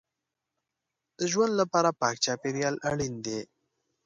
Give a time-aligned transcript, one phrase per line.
[1.17, 3.39] د ژوند لپاره پاک چاپېریال اړین دی.